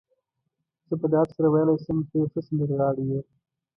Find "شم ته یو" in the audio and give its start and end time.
1.83-2.29